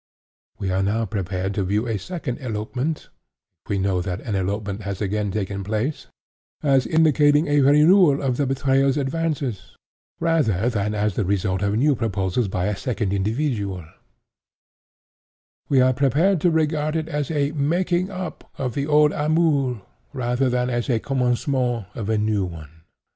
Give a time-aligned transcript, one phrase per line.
[0.57, 3.09] We are now prepared to view a second elopement
[3.63, 6.07] (if we know that an elopement has again taken place)
[6.63, 9.77] as indicating a renewal of the betrayer's advances,
[10.19, 13.85] rather than as the result of new proposals by a second individual—we
[15.79, 19.83] are prepared to regard it as a 'making up' of the old amour,
[20.13, 22.71] rather than as the commencement of a new one.